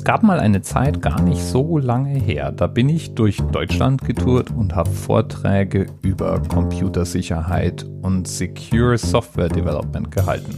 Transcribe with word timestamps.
Es 0.00 0.04
gab 0.04 0.22
mal 0.22 0.40
eine 0.40 0.62
Zeit 0.62 1.02
gar 1.02 1.20
nicht 1.20 1.42
so 1.42 1.76
lange 1.76 2.18
her, 2.18 2.52
da 2.52 2.68
bin 2.68 2.88
ich 2.88 3.14
durch 3.14 3.36
Deutschland 3.52 4.00
getourt 4.00 4.50
und 4.50 4.74
habe 4.74 4.88
Vorträge 4.88 5.88
über 6.00 6.40
Computersicherheit 6.40 7.84
und 8.00 8.26
Secure 8.26 8.96
Software 8.96 9.50
Development 9.50 10.10
gehalten. 10.10 10.56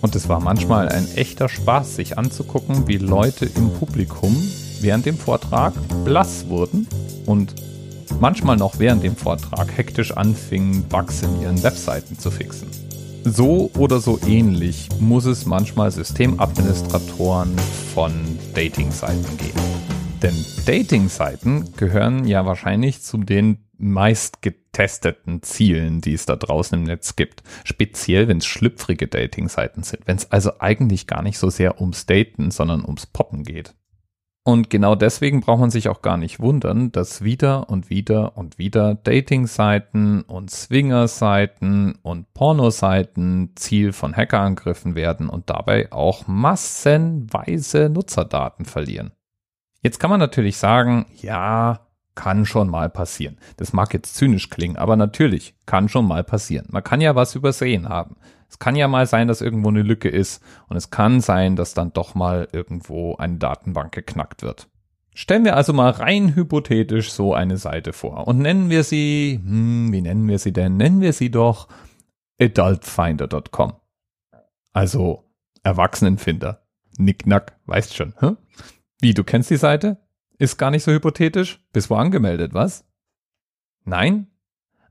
Und 0.00 0.16
es 0.16 0.26
war 0.30 0.40
manchmal 0.40 0.88
ein 0.88 1.06
echter 1.16 1.50
Spaß, 1.50 1.96
sich 1.96 2.16
anzugucken, 2.16 2.88
wie 2.88 2.96
Leute 2.96 3.44
im 3.44 3.68
Publikum 3.74 4.34
während 4.80 5.04
dem 5.04 5.18
Vortrag 5.18 5.74
blass 6.06 6.48
wurden 6.48 6.88
und 7.26 7.54
manchmal 8.20 8.56
noch 8.56 8.78
während 8.78 9.04
dem 9.04 9.16
Vortrag 9.16 9.76
hektisch 9.76 10.16
anfingen, 10.16 10.84
Bugs 10.84 11.20
in 11.20 11.42
ihren 11.42 11.62
Webseiten 11.62 12.18
zu 12.18 12.30
fixen. 12.30 12.68
So 13.24 13.70
oder 13.78 14.00
so 14.00 14.18
ähnlich 14.26 14.88
muss 14.98 15.26
es 15.26 15.46
manchmal 15.46 15.90
Systemadministratoren 15.90 17.56
von 17.94 18.12
Dating-Seiten 18.54 19.36
geben. 19.36 19.60
Denn 20.22 20.34
Dating-Seiten 20.66 21.72
gehören 21.76 22.26
ja 22.26 22.44
wahrscheinlich 22.46 23.02
zu 23.02 23.18
den 23.18 23.58
meist 23.78 24.42
getesteten 24.42 25.42
Zielen, 25.42 26.00
die 26.00 26.14
es 26.14 26.26
da 26.26 26.36
draußen 26.36 26.78
im 26.78 26.84
Netz 26.84 27.16
gibt. 27.16 27.42
Speziell, 27.64 28.28
wenn 28.28 28.38
es 28.38 28.46
schlüpfrige 28.46 29.08
Dating-Seiten 29.08 29.82
sind. 29.82 30.06
Wenn 30.06 30.16
es 30.16 30.30
also 30.30 30.52
eigentlich 30.60 31.06
gar 31.06 31.22
nicht 31.22 31.38
so 31.38 31.50
sehr 31.50 31.80
ums 31.80 32.06
Daten, 32.06 32.50
sondern 32.50 32.84
ums 32.84 33.06
Poppen 33.06 33.44
geht. 33.44 33.74
Und 34.44 34.70
genau 34.70 34.96
deswegen 34.96 35.40
braucht 35.40 35.60
man 35.60 35.70
sich 35.70 35.88
auch 35.88 36.02
gar 36.02 36.16
nicht 36.16 36.40
wundern, 36.40 36.90
dass 36.90 37.22
wieder 37.22 37.70
und 37.70 37.90
wieder 37.90 38.36
und 38.36 38.58
wieder 38.58 38.96
Dating-Seiten 38.96 40.22
und 40.22 40.50
Swinger-Seiten 40.50 42.00
und 42.02 42.34
Porno-Seiten 42.34 43.52
Ziel 43.54 43.92
von 43.92 44.16
Hackerangriffen 44.16 44.96
werden 44.96 45.28
und 45.28 45.48
dabei 45.48 45.92
auch 45.92 46.26
massenweise 46.26 47.88
Nutzerdaten 47.88 48.64
verlieren. 48.64 49.12
Jetzt 49.80 50.00
kann 50.00 50.10
man 50.10 50.20
natürlich 50.20 50.56
sagen, 50.56 51.06
ja, 51.20 51.86
kann 52.16 52.44
schon 52.44 52.68
mal 52.68 52.90
passieren. 52.90 53.38
Das 53.58 53.72
mag 53.72 53.94
jetzt 53.94 54.16
zynisch 54.16 54.50
klingen, 54.50 54.76
aber 54.76 54.96
natürlich 54.96 55.54
kann 55.66 55.88
schon 55.88 56.06
mal 56.06 56.24
passieren. 56.24 56.66
Man 56.70 56.84
kann 56.84 57.00
ja 57.00 57.14
was 57.14 57.36
übersehen 57.36 57.88
haben. 57.88 58.16
Es 58.52 58.58
kann 58.58 58.76
ja 58.76 58.86
mal 58.86 59.06
sein, 59.06 59.28
dass 59.28 59.40
irgendwo 59.40 59.70
eine 59.70 59.80
Lücke 59.80 60.10
ist 60.10 60.44
und 60.68 60.76
es 60.76 60.90
kann 60.90 61.22
sein, 61.22 61.56
dass 61.56 61.72
dann 61.72 61.94
doch 61.94 62.14
mal 62.14 62.48
irgendwo 62.52 63.16
eine 63.16 63.38
Datenbank 63.38 63.92
geknackt 63.92 64.42
wird. 64.42 64.68
Stellen 65.14 65.46
wir 65.46 65.56
also 65.56 65.72
mal 65.72 65.88
rein 65.88 66.34
hypothetisch 66.34 67.12
so 67.12 67.32
eine 67.32 67.56
Seite 67.56 67.94
vor 67.94 68.28
und 68.28 68.40
nennen 68.40 68.68
wir 68.68 68.84
sie, 68.84 69.40
hm, 69.42 69.90
wie 69.90 70.02
nennen 70.02 70.28
wir 70.28 70.38
sie 70.38 70.52
denn? 70.52 70.76
Nennen 70.76 71.00
wir 71.00 71.14
sie 71.14 71.30
doch 71.30 71.66
adultfinder.com. 72.38 73.72
Also 74.74 75.24
Erwachsenenfinder. 75.62 76.66
Nicknack, 76.98 77.58
weißt 77.64 77.96
schon, 77.96 78.12
hm? 78.18 78.36
Wie, 79.00 79.14
du 79.14 79.24
kennst 79.24 79.48
die 79.48 79.56
Seite? 79.56 79.96
Ist 80.36 80.58
gar 80.58 80.70
nicht 80.70 80.82
so 80.82 80.92
hypothetisch? 80.92 81.58
Bist 81.72 81.88
wo 81.88 81.94
angemeldet, 81.94 82.52
was? 82.52 82.84
Nein? 83.86 84.26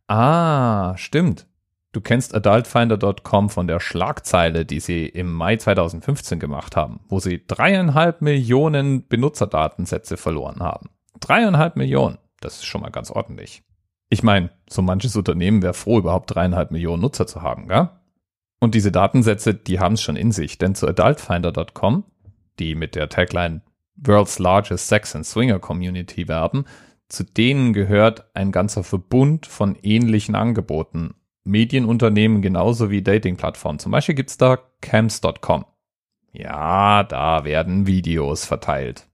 Ah, 0.07 0.97
stimmt. 0.97 1.45
Du 1.93 1.99
kennst 1.99 2.33
adultfinder.com 2.33 3.49
von 3.49 3.67
der 3.67 3.81
Schlagzeile, 3.81 4.65
die 4.65 4.79
sie 4.79 5.05
im 5.07 5.33
Mai 5.33 5.57
2015 5.57 6.39
gemacht 6.39 6.77
haben, 6.77 7.01
wo 7.09 7.19
sie 7.19 7.43
dreieinhalb 7.45 8.21
Millionen 8.21 9.07
Benutzerdatensätze 9.07 10.15
verloren 10.15 10.61
haben. 10.61 10.89
Dreieinhalb 11.19 11.75
Millionen. 11.75 12.17
Das 12.39 12.55
ist 12.55 12.65
schon 12.65 12.81
mal 12.81 12.91
ganz 12.91 13.11
ordentlich. 13.11 13.63
Ich 14.09 14.23
meine, 14.23 14.51
so 14.69 14.81
manches 14.81 15.15
Unternehmen 15.17 15.61
wäre 15.61 15.73
froh, 15.73 15.99
überhaupt 15.99 16.33
dreieinhalb 16.33 16.71
Millionen 16.71 17.01
Nutzer 17.01 17.27
zu 17.27 17.41
haben, 17.41 17.67
gell? 17.67 17.89
Und 18.59 18.75
diese 18.75 18.91
Datensätze, 18.91 19.53
die 19.53 19.79
haben 19.79 19.93
es 19.93 20.01
schon 20.01 20.15
in 20.15 20.31
sich, 20.31 20.57
denn 20.57 20.75
zu 20.75 20.87
adultfinder.com, 20.87 22.05
die 22.59 22.75
mit 22.75 22.95
der 22.95 23.09
Tagline 23.09 23.61
World's 23.95 24.39
Largest 24.39 24.87
Sex 24.87 25.15
and 25.15 25.25
Swinger 25.25 25.59
Community 25.59 26.27
werben, 26.27 26.65
zu 27.09 27.23
denen 27.23 27.73
gehört 27.73 28.33
ein 28.35 28.51
ganzer 28.51 28.83
Verbund 28.83 29.45
von 29.45 29.75
ähnlichen 29.81 30.35
Angeboten 30.35 31.15
Medienunternehmen 31.43 32.41
genauso 32.41 32.89
wie 32.89 33.01
Datingplattformen. 33.01 33.79
Zum 33.79 33.91
Beispiel 33.91 34.15
gibt's 34.15 34.37
da 34.37 34.59
Camps.com. 34.81 35.65
Ja, 36.33 37.03
da 37.03 37.43
werden 37.43 37.87
Videos 37.87 38.45
verteilt. 38.45 39.07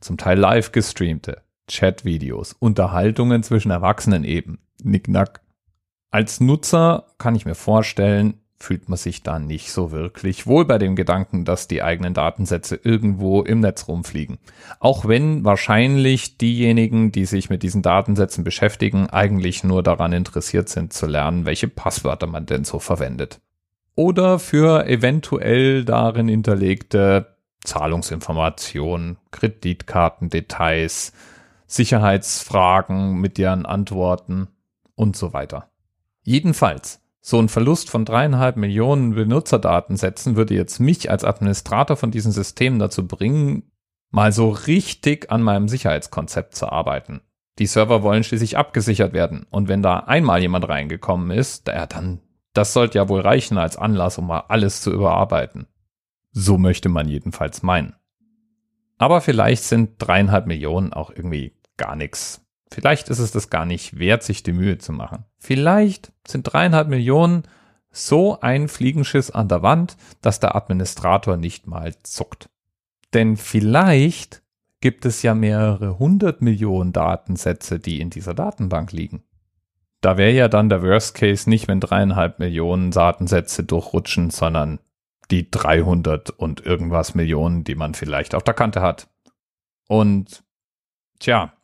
Zum 0.00 0.16
Teil 0.16 0.38
live 0.38 0.72
gestreamte, 0.72 1.42
Chat-Videos, 1.68 2.54
Unterhaltungen 2.54 3.42
zwischen 3.42 3.70
Erwachsenen 3.70 4.24
eben. 4.24 4.58
Nicknack. 4.82 5.40
Als 6.10 6.40
Nutzer 6.40 7.06
kann 7.18 7.34
ich 7.34 7.44
mir 7.44 7.54
vorstellen, 7.54 8.40
fühlt 8.64 8.88
man 8.88 8.96
sich 8.96 9.22
da 9.22 9.38
nicht 9.38 9.70
so 9.70 9.92
wirklich 9.92 10.46
wohl 10.46 10.64
bei 10.64 10.78
dem 10.78 10.96
Gedanken, 10.96 11.44
dass 11.44 11.68
die 11.68 11.82
eigenen 11.82 12.14
Datensätze 12.14 12.80
irgendwo 12.82 13.42
im 13.42 13.60
Netz 13.60 13.86
rumfliegen. 13.86 14.38
Auch 14.80 15.06
wenn 15.06 15.44
wahrscheinlich 15.44 16.38
diejenigen, 16.38 17.12
die 17.12 17.26
sich 17.26 17.50
mit 17.50 17.62
diesen 17.62 17.82
Datensätzen 17.82 18.42
beschäftigen, 18.42 19.08
eigentlich 19.10 19.62
nur 19.64 19.82
daran 19.82 20.12
interessiert 20.12 20.68
sind 20.68 20.92
zu 20.92 21.06
lernen, 21.06 21.44
welche 21.44 21.68
Passwörter 21.68 22.26
man 22.26 22.46
denn 22.46 22.64
so 22.64 22.78
verwendet. 22.78 23.40
Oder 23.94 24.38
für 24.38 24.86
eventuell 24.86 25.84
darin 25.84 26.26
hinterlegte 26.26 27.36
Zahlungsinformationen, 27.64 29.18
Kreditkartendetails, 29.30 31.12
Sicherheitsfragen 31.66 33.20
mit 33.20 33.38
deren 33.38 33.66
Antworten 33.66 34.48
und 34.94 35.16
so 35.16 35.32
weiter. 35.32 35.70
Jedenfalls, 36.22 37.03
so 37.26 37.40
ein 37.40 37.48
Verlust 37.48 37.88
von 37.88 38.04
dreieinhalb 38.04 38.58
Millionen 38.58 39.14
Benutzerdatensätzen 39.14 40.36
würde 40.36 40.52
jetzt 40.52 40.78
mich 40.78 41.10
als 41.10 41.24
Administrator 41.24 41.96
von 41.96 42.10
diesen 42.10 42.32
Systemen 42.32 42.78
dazu 42.78 43.08
bringen, 43.08 43.72
mal 44.10 44.30
so 44.30 44.50
richtig 44.50 45.32
an 45.32 45.40
meinem 45.40 45.66
Sicherheitskonzept 45.66 46.54
zu 46.54 46.70
arbeiten. 46.70 47.22
Die 47.58 47.64
Server 47.64 48.02
wollen 48.02 48.24
schließlich 48.24 48.58
abgesichert 48.58 49.14
werden. 49.14 49.46
Und 49.50 49.68
wenn 49.68 49.80
da 49.80 50.00
einmal 50.00 50.42
jemand 50.42 50.68
reingekommen 50.68 51.30
ist, 51.30 51.66
ja, 51.66 51.86
dann, 51.86 52.20
das 52.52 52.74
sollte 52.74 52.98
ja 52.98 53.08
wohl 53.08 53.22
reichen 53.22 53.56
als 53.56 53.78
Anlass, 53.78 54.18
um 54.18 54.26
mal 54.26 54.44
alles 54.48 54.82
zu 54.82 54.92
überarbeiten. 54.92 55.66
So 56.30 56.58
möchte 56.58 56.90
man 56.90 57.08
jedenfalls 57.08 57.62
meinen. 57.62 57.94
Aber 58.98 59.22
vielleicht 59.22 59.64
sind 59.64 59.94
dreieinhalb 59.96 60.46
Millionen 60.46 60.92
auch 60.92 61.08
irgendwie 61.08 61.56
gar 61.78 61.96
nichts. 61.96 62.44
Vielleicht 62.70 63.08
ist 63.08 63.18
es 63.18 63.30
das 63.30 63.50
gar 63.50 63.66
nicht 63.66 63.98
wert, 63.98 64.22
sich 64.22 64.42
die 64.42 64.52
Mühe 64.52 64.78
zu 64.78 64.92
machen. 64.92 65.24
Vielleicht 65.38 66.12
sind 66.26 66.42
dreieinhalb 66.42 66.88
Millionen 66.88 67.44
so 67.90 68.40
ein 68.40 68.68
Fliegenschiss 68.68 69.30
an 69.30 69.48
der 69.48 69.62
Wand, 69.62 69.96
dass 70.20 70.40
der 70.40 70.56
Administrator 70.56 71.36
nicht 71.36 71.66
mal 71.66 71.94
zuckt. 72.02 72.48
Denn 73.12 73.36
vielleicht 73.36 74.42
gibt 74.80 75.06
es 75.06 75.22
ja 75.22 75.34
mehrere 75.34 75.98
hundert 75.98 76.42
Millionen 76.42 76.92
Datensätze, 76.92 77.78
die 77.78 78.00
in 78.00 78.10
dieser 78.10 78.34
Datenbank 78.34 78.92
liegen. 78.92 79.22
Da 80.00 80.18
wäre 80.18 80.32
ja 80.32 80.48
dann 80.48 80.68
der 80.68 80.82
Worst 80.82 81.14
Case 81.14 81.48
nicht, 81.48 81.68
wenn 81.68 81.80
dreieinhalb 81.80 82.38
Millionen 82.38 82.90
Datensätze 82.90 83.64
durchrutschen, 83.64 84.28
sondern 84.30 84.80
die 85.30 85.50
300 85.50 86.30
und 86.30 86.66
irgendwas 86.66 87.14
Millionen, 87.14 87.64
die 87.64 87.74
man 87.74 87.94
vielleicht 87.94 88.34
auf 88.34 88.42
der 88.42 88.52
Kante 88.52 88.82
hat. 88.82 89.08
Und 89.88 90.44
tja, 91.20 91.54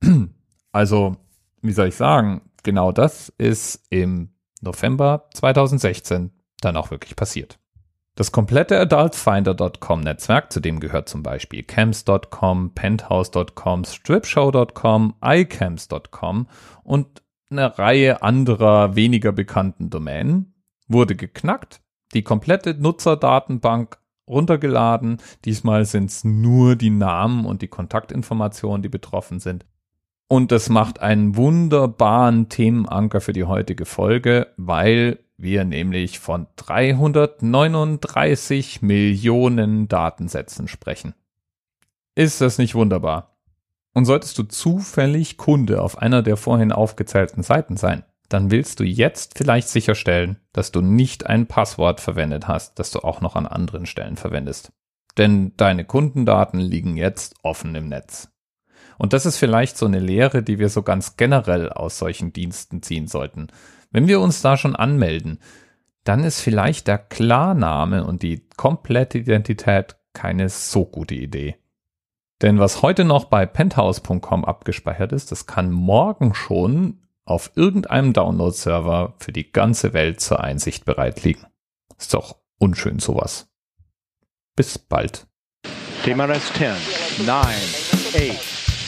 Also, 0.78 1.16
wie 1.60 1.72
soll 1.72 1.88
ich 1.88 1.96
sagen, 1.96 2.40
genau 2.62 2.92
das 2.92 3.30
ist 3.30 3.84
im 3.90 4.28
November 4.60 5.28
2016 5.34 6.30
dann 6.60 6.76
auch 6.76 6.92
wirklich 6.92 7.16
passiert. 7.16 7.58
Das 8.14 8.30
komplette 8.30 8.78
AdultFinder.com 8.78 10.02
Netzwerk, 10.02 10.52
zu 10.52 10.60
dem 10.60 10.78
gehört 10.78 11.08
zum 11.08 11.24
Beispiel 11.24 11.64
Camps.com, 11.64 12.74
Penthouse.com, 12.76 13.84
Stripshow.com, 13.86 15.14
iCamps.com 15.20 16.46
und 16.84 17.22
eine 17.50 17.76
Reihe 17.76 18.22
anderer 18.22 18.94
weniger 18.94 19.32
bekannten 19.32 19.90
Domänen, 19.90 20.54
wurde 20.86 21.16
geknackt, 21.16 21.80
die 22.14 22.22
komplette 22.22 22.74
Nutzerdatenbank 22.74 23.98
runtergeladen. 24.28 25.20
Diesmal 25.44 25.86
sind 25.86 26.10
es 26.10 26.22
nur 26.22 26.76
die 26.76 26.90
Namen 26.90 27.46
und 27.46 27.62
die 27.62 27.68
Kontaktinformationen, 27.68 28.80
die 28.80 28.88
betroffen 28.88 29.40
sind. 29.40 29.66
Und 30.28 30.52
das 30.52 30.68
macht 30.68 31.00
einen 31.00 31.34
wunderbaren 31.36 32.50
Themenanker 32.50 33.22
für 33.22 33.32
die 33.32 33.44
heutige 33.44 33.86
Folge, 33.86 34.48
weil 34.56 35.20
wir 35.38 35.64
nämlich 35.64 36.18
von 36.18 36.48
339 36.56 38.82
Millionen 38.82 39.88
Datensätzen 39.88 40.68
sprechen. 40.68 41.14
Ist 42.14 42.42
das 42.42 42.58
nicht 42.58 42.74
wunderbar? 42.74 43.38
Und 43.94 44.04
solltest 44.04 44.36
du 44.38 44.42
zufällig 44.42 45.38
Kunde 45.38 45.80
auf 45.82 45.96
einer 45.98 46.22
der 46.22 46.36
vorhin 46.36 46.72
aufgezählten 46.72 47.42
Seiten 47.42 47.78
sein, 47.78 48.04
dann 48.28 48.50
willst 48.50 48.80
du 48.80 48.84
jetzt 48.84 49.38
vielleicht 49.38 49.68
sicherstellen, 49.68 50.38
dass 50.52 50.72
du 50.72 50.82
nicht 50.82 51.24
ein 51.26 51.46
Passwort 51.46 52.00
verwendet 52.00 52.46
hast, 52.46 52.78
das 52.78 52.90
du 52.90 52.98
auch 53.00 53.22
noch 53.22 53.34
an 53.36 53.46
anderen 53.46 53.86
Stellen 53.86 54.16
verwendest. 54.16 54.72
Denn 55.16 55.56
deine 55.56 55.86
Kundendaten 55.86 56.60
liegen 56.60 56.98
jetzt 56.98 57.36
offen 57.42 57.74
im 57.74 57.88
Netz. 57.88 58.28
Und 58.96 59.12
das 59.12 59.26
ist 59.26 59.36
vielleicht 59.36 59.76
so 59.76 59.86
eine 59.86 60.00
Lehre, 60.00 60.42
die 60.42 60.58
wir 60.58 60.68
so 60.68 60.82
ganz 60.82 61.16
generell 61.16 61.70
aus 61.70 61.98
solchen 61.98 62.32
Diensten 62.32 62.82
ziehen 62.82 63.06
sollten. 63.06 63.48
Wenn 63.90 64.08
wir 64.08 64.20
uns 64.20 64.42
da 64.42 64.56
schon 64.56 64.76
anmelden, 64.76 65.38
dann 66.04 66.24
ist 66.24 66.40
vielleicht 66.40 66.88
der 66.88 66.98
Klarname 66.98 68.04
und 68.04 68.22
die 68.22 68.48
komplette 68.56 69.18
Identität 69.18 69.96
keine 70.12 70.48
so 70.48 70.84
gute 70.84 71.14
Idee. 71.14 71.56
Denn 72.40 72.58
was 72.58 72.82
heute 72.82 73.04
noch 73.04 73.24
bei 73.24 73.46
penthouse.com 73.46 74.44
abgespeichert 74.44 75.12
ist, 75.12 75.32
das 75.32 75.46
kann 75.46 75.70
morgen 75.70 76.34
schon 76.34 77.02
auf 77.24 77.50
irgendeinem 77.56 78.12
Download-Server 78.12 79.14
für 79.18 79.32
die 79.32 79.52
ganze 79.52 79.92
Welt 79.92 80.20
zur 80.20 80.40
Einsicht 80.40 80.84
bereit 80.84 81.24
liegen. 81.24 81.46
Ist 81.98 82.14
doch 82.14 82.36
unschön 82.58 83.00
sowas. 83.00 83.48
Bis 84.56 84.78
bald. 84.78 85.26
TMRS 86.04 86.52
10, 86.54 87.26
9, 87.26 87.36
8. 87.36 88.67